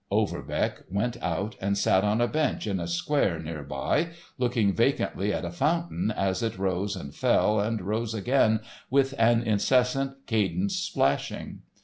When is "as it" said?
6.09-6.57